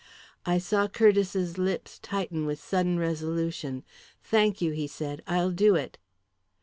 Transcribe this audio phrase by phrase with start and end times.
[0.47, 3.83] I saw Curtiss's lips tighten with sudden resolution.
[4.23, 5.21] "Thank you," he said.
[5.27, 5.99] "I'll do it."